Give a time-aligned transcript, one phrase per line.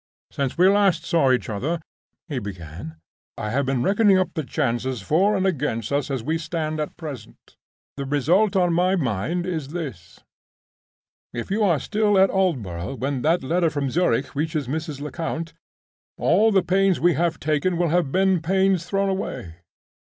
[0.31, 1.79] "Since we last saw each other,"
[2.27, 2.95] he began,
[3.37, 6.97] "I have been reckoning up the chances for and against us as we stand at
[6.97, 7.55] present.
[7.97, 10.19] The result on my own mind is this:
[11.33, 15.01] If you are still at Aldborough when that letter from Zurich reaches Mrs.
[15.01, 15.53] Lecount,
[16.17, 19.57] all the pains we have taken will have been pains thrown away.